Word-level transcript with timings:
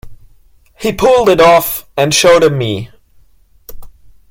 He 0.79 0.91
pulled 0.93 1.29
it 1.29 1.39
off 1.39 1.87
and 1.95 2.11
showed 2.11 2.43
'em 2.43 2.57
me. 2.57 2.89